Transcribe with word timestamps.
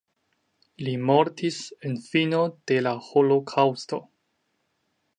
Li 0.87 0.93
mortis 1.09 1.59
en 1.89 1.95
fino 2.07 2.41
de 2.73 2.81
la 2.89 2.97
holokaŭsto. 3.11 4.05